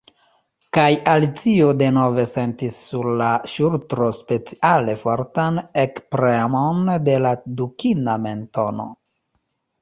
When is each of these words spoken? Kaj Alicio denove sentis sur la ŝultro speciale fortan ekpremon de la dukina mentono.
Kaj 0.75 0.85
Alicio 1.09 1.65
denove 1.81 2.23
sentis 2.31 2.79
sur 2.85 3.09
la 3.19 3.27
ŝultro 3.55 4.07
speciale 4.21 4.97
fortan 5.03 5.61
ekpremon 5.83 6.91
de 7.11 7.19
la 7.27 7.35
dukina 7.61 8.19
mentono. 8.27 8.89